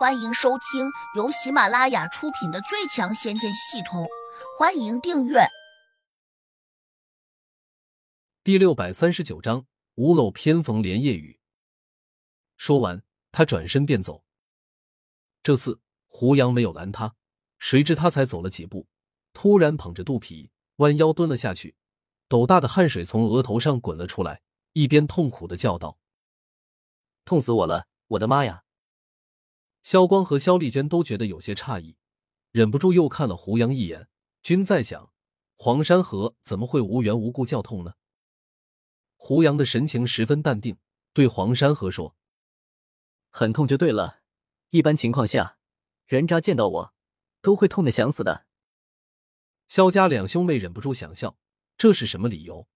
[0.00, 4.04] 欢迎收听由喜马拉雅出品的《最强仙剑系统》，
[4.58, 5.40] 欢迎订阅。
[8.42, 9.66] 第六百三十九章：
[9.96, 11.38] 屋漏偏逢连夜雨。
[12.56, 14.24] 说完，他转身便走。
[15.42, 17.14] 这次胡杨没有拦他，
[17.58, 18.88] 谁知他才走了几步，
[19.34, 21.76] 突然捧着肚皮弯腰蹲了下去，
[22.26, 24.40] 斗大的汗水从额头上滚了出来，
[24.72, 25.98] 一边痛苦的叫道
[27.26, 27.86] ：“痛死我了！
[28.06, 28.62] 我的妈呀！”
[29.82, 31.96] 萧光和肖丽娟都觉得有些诧异，
[32.50, 34.08] 忍不住又看了胡杨一眼。
[34.42, 35.12] 均在想，
[35.56, 37.94] 黄山河怎么会无缘无故叫痛呢？
[39.16, 40.78] 胡杨的神情十分淡定，
[41.12, 42.16] 对黄山河说
[43.28, 44.20] ：“很痛就对了，
[44.70, 45.58] 一般情况下，
[46.06, 46.94] 人渣见到我
[47.42, 48.46] 都会痛的想死的。”
[49.68, 51.38] 肖家两兄妹忍不住想笑，
[51.76, 52.66] 这是什么理由？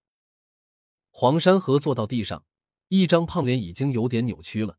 [1.10, 2.44] 黄山河坐到地上，
[2.88, 4.78] 一张胖脸已经有点扭曲了，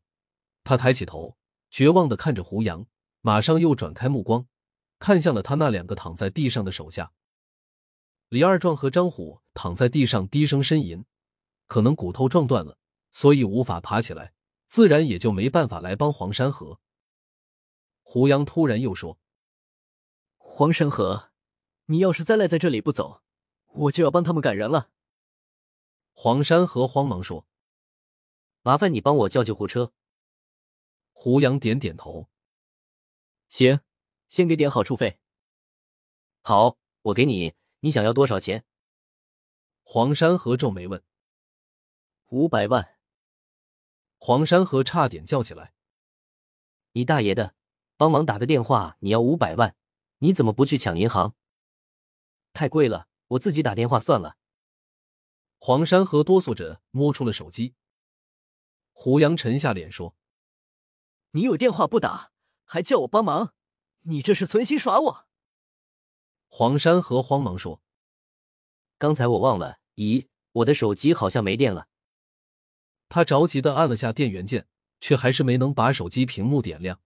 [0.62, 1.36] 他抬起头。
[1.76, 2.86] 绝望的看着胡杨，
[3.20, 4.46] 马上又转开目光，
[4.98, 7.12] 看向了他那两个躺在地上的手下。
[8.30, 11.04] 李二壮和张虎躺在地上低声呻吟，
[11.66, 12.78] 可能骨头撞断了，
[13.10, 14.32] 所以无法爬起来，
[14.66, 16.80] 自然也就没办法来帮黄山河。
[18.00, 19.18] 胡杨突然又说
[20.38, 21.28] ：“黄山河，
[21.84, 23.20] 你要是再赖在这里不走，
[23.66, 24.88] 我就要帮他们赶人了。”
[26.16, 27.46] 黄山河慌忙说
[28.64, 29.92] ：“麻烦你帮我叫救护车。”
[31.26, 32.28] 胡杨点点头，
[33.48, 33.80] 行，
[34.28, 35.18] 先给点好处费。
[36.40, 37.56] 好，我给你。
[37.80, 38.64] 你想要多少钱？
[39.82, 41.02] 黄山河皱眉问。
[42.28, 42.96] 五百万。
[44.18, 45.74] 黄山河差点叫起来
[46.94, 47.56] ：“你大爷的！
[47.96, 49.74] 帮忙打个电话，你要五百万？
[50.18, 51.34] 你怎么不去抢银行？
[52.52, 54.36] 太贵了，我自己打电话算了。”
[55.58, 57.74] 黄山河哆嗦着摸出了手机。
[58.92, 60.14] 胡杨沉下脸说。
[61.36, 62.32] 你有电话不打，
[62.64, 63.52] 还叫我帮忙，
[64.04, 65.26] 你这是存心耍我？
[66.46, 67.82] 黄山河慌忙说
[68.96, 71.88] ：“刚才我忘了，咦，我的手机好像没电了。”
[73.10, 74.66] 他着急的按了下电源键，
[74.98, 77.02] 却还是没能把手机屏幕点亮。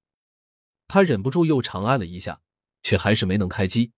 [0.86, 2.40] 他忍不住又长按了一下，
[2.84, 3.90] 却还是没能开机。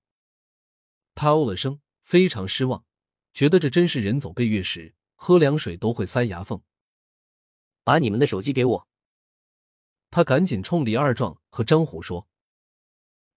[1.14, 2.86] 他哦了声，非常失望，
[3.34, 6.62] 觉得这真是人走背月时，喝凉水都会塞牙缝。
[7.84, 8.88] 把你们的手机给我。
[10.12, 12.28] 他赶紧冲李二壮和张虎说：“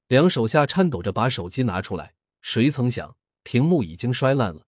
[0.07, 4.67] 两手下颤抖着把手机拿出来，谁曾想屏幕已经摔烂了。”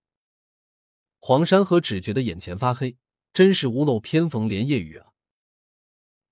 [1.20, 2.98] 黄山河只觉得眼前发黑，
[3.34, 5.12] 真是屋漏偏逢连夜雨啊！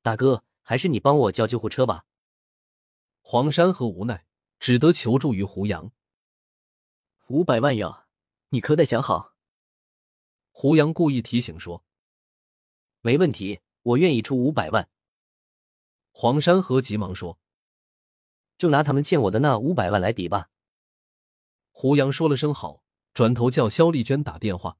[0.01, 2.05] 大哥，还是你帮我叫救护车吧。
[3.19, 4.25] 黄山河无奈，
[4.59, 5.91] 只得求助于胡杨。
[7.27, 8.05] 五百万呀，
[8.47, 9.33] 你可得想好。
[10.51, 11.83] 胡杨故意提醒说
[13.01, 14.89] ：“没问题，我愿意出五百万。”
[16.17, 17.41] 黄山河急忙说
[18.57, 20.49] ：“就拿他们欠我的那五百万来抵吧。”
[21.71, 22.81] 胡杨说了声好，
[23.13, 24.77] 转头叫肖丽娟打电话。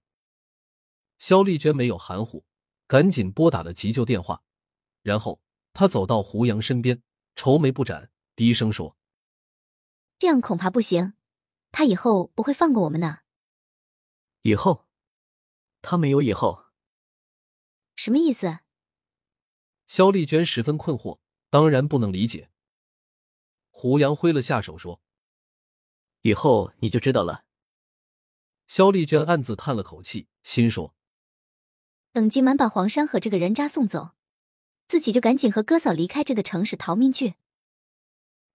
[1.18, 2.46] 肖丽娟没有含糊，
[2.88, 4.44] 赶紧拨打了急救电话。
[5.02, 5.42] 然后
[5.74, 7.04] 他走到胡杨身边，
[7.36, 8.96] 愁眉不展，低声说
[10.18, 11.16] ：“这样恐怕不行，
[11.74, 13.20] 他以后不会放过我们呢。”
[14.44, 14.88] 以后？
[15.82, 16.68] 他没有以后？
[17.98, 18.60] 什么意思？
[19.86, 21.20] 肖丽娟十分困惑。
[21.56, 22.50] 当然不能理解。
[23.70, 25.02] 胡杨挥了下手说
[26.24, 27.46] ：“以后你就知道了。”
[28.68, 30.94] 肖丽娟暗自叹了口气，心说
[32.12, 34.10] ：“等今晚把黄山和这个人渣送走，
[34.86, 37.36] 自己就赶紧和哥嫂离开这个城市逃命去。”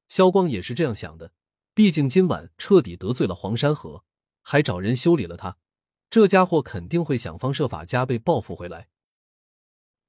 [0.07, 1.33] 肖光也是这样想的，
[1.73, 4.05] 毕竟今晚彻底得罪了黄山河，
[4.43, 5.57] 还找人修理了他，
[6.11, 8.91] 这家伙肯定会想方设法加倍报复回来。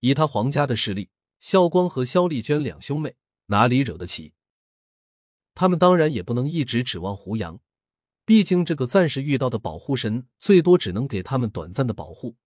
[0.01, 1.09] 以他黄家的势力。
[1.41, 3.15] 萧光和萧丽娟两兄妹
[3.47, 4.35] 哪里惹得起？
[5.55, 7.59] 他们当然也不能一直指望胡杨，
[8.25, 12.37] 毕竟这个暂时遇到的保护神最多只能给他们短暂的保护。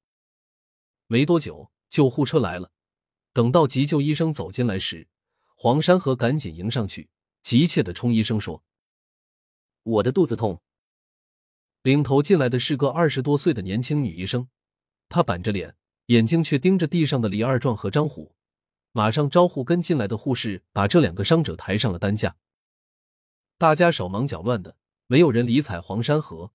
[1.08, 2.72] 没多久，救护车来了。
[3.34, 5.10] 等到急救医生走进来时，
[5.58, 7.10] 黄山河赶紧迎上去，
[7.44, 8.64] 急切的冲医生说
[9.84, 10.62] ：“我的肚子痛。”
[11.84, 14.48] 领头进来的是个二十多岁的年轻女医生，
[15.10, 15.76] 她板着脸，
[16.06, 18.34] 眼睛却盯着地上的李二壮和张虎。
[18.96, 22.38] 马上招呼跟进来的护士，把这两个伤者抬上了担架。
[23.58, 24.78] 大家手忙脚乱的，
[25.08, 26.54] 没有人理睬黄山河，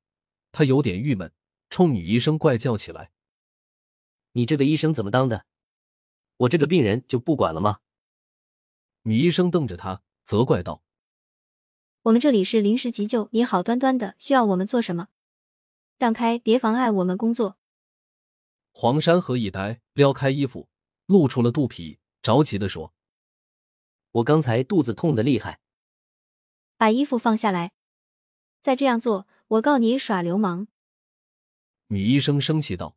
[0.51, 1.35] 他有点郁闷，
[1.69, 3.11] 冲女医生怪叫起来
[4.33, 5.45] ：“你这个医生怎么当的？
[6.39, 7.81] 我这个病人就不管了吗？”
[9.05, 10.83] 女医生瞪着他，责怪道
[12.05, 15.09] ：“我们这里是临时急救，你好端端的需要我们做什么？
[15.99, 17.59] 让开，别妨碍我们工作。”
[18.73, 20.71] 黄山河一呆，撩开衣服，
[21.05, 22.00] 露出了肚皮。
[22.23, 22.93] 着急的说
[24.13, 25.61] ：“我刚才肚子痛的厉害。
[26.77, 27.73] 把衣服放下来，
[28.63, 30.69] 再这样做，我告你耍流氓！
[31.89, 32.97] 女医生生气道。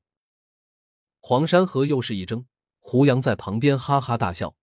[1.19, 2.45] 黄山河又是一怔，
[2.79, 4.55] 胡杨在旁边哈哈大笑。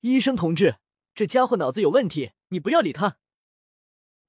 [0.00, 0.78] 医生同志，
[1.14, 3.18] 这家伙脑子有问题，你不要理他。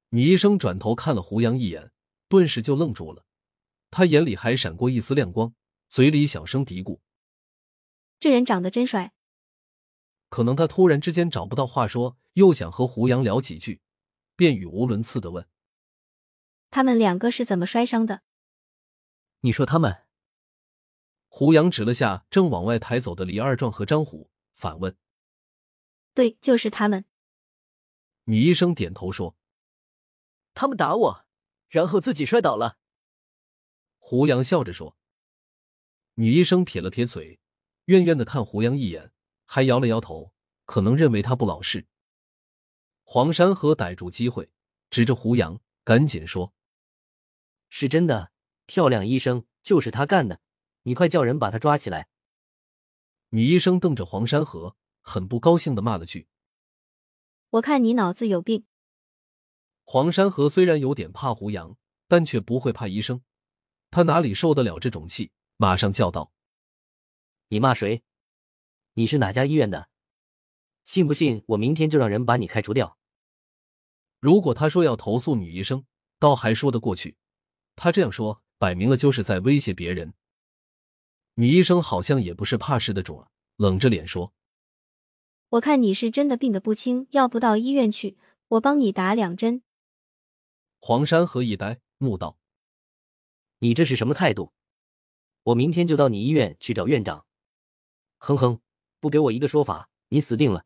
[0.09, 1.91] 女医生转头看了胡杨一眼，
[2.27, 3.25] 顿时就愣住了，
[3.89, 5.53] 他眼里还闪过一丝亮光，
[5.89, 6.99] 嘴里小声嘀咕
[8.19, 9.13] ：“这人长得真帅。”
[10.29, 13.81] 可能他突然之间找不到话说，又想和胡杨聊几句，
[14.35, 15.47] 便语无伦次的问
[16.69, 18.23] ：“他们两个是怎么摔伤的？”
[19.41, 20.05] 你说他们？
[21.29, 24.97] 胡杨指了下正往外抬走的李二壮和张虎，反问
[26.13, 27.05] ：“对，就是他们。”
[28.25, 29.37] 女医生点头说。
[30.53, 31.25] 他们打我，
[31.67, 32.79] 然后自己摔倒了。
[33.99, 34.97] 胡杨笑着说。
[36.15, 37.39] 女医生撇了撇嘴，
[37.87, 39.11] 怨怨的看胡杨一眼，
[39.45, 40.33] 还摇了摇头，
[40.65, 41.85] 可能认为他不老实。
[43.03, 44.49] 黄山河逮住机会，
[44.89, 46.53] 指着胡杨，赶紧说
[47.69, 48.31] ：“是真的，
[48.65, 50.41] 漂亮医生就是他干的，
[50.83, 52.09] 你快叫人把他抓起来。”
[53.31, 56.27] 女医生瞪着黄山河，很不高兴的骂了句
[57.51, 58.65] ：“我看你脑子有病。”
[59.85, 61.77] 黄山河虽然有点怕胡杨，
[62.09, 63.21] 但却不会怕医生。
[63.89, 65.31] 他哪里受得了这种气？
[65.55, 66.33] 马上叫道
[67.49, 68.03] ：“你骂谁？
[68.93, 69.89] 你是哪家医院的？
[70.83, 72.97] 信不信我明天就让人把你开除掉？”
[74.19, 75.85] 如果他说要投诉女医生，
[76.17, 77.15] 倒还说得过去。
[77.75, 80.15] 他这样说，摆明了就是在威胁别人。
[81.35, 83.23] 女医生好像也不是怕事的主，
[83.57, 84.33] 冷着脸说
[85.49, 88.17] ：“我看你是真的病得不轻，要不到医院去，
[88.47, 89.61] 我帮你打两针。”
[90.81, 92.39] 黄山河一呆，怒道
[93.59, 94.51] ：“你这是什么态度？
[95.43, 97.26] 我明天就到你医院去找院长。
[98.17, 98.59] 哼哼，
[98.99, 100.65] 不给我一个说法，你死定了。”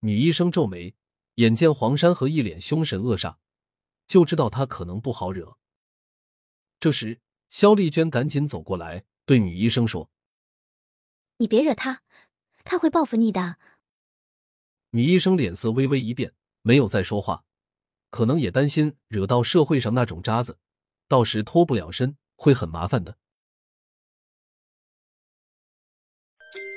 [0.00, 0.94] 女医生皱眉，
[1.36, 3.36] 眼见黄山河一脸凶神恶煞，
[4.06, 5.56] 就知道他可能不好惹。
[6.80, 10.10] 这时，肖丽娟赶紧走过来，对女医生说
[11.38, 12.02] ：“你别惹他，
[12.64, 13.58] 他会报复你的。”
[14.90, 17.44] 女医生脸色微微一变，没有再说话。
[18.10, 20.58] 可能也担心惹到社会上那种渣子，
[21.08, 23.16] 到时脱不了身会很麻烦的。